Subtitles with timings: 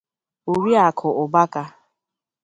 [0.53, 1.63] Oriakụ Ụbaka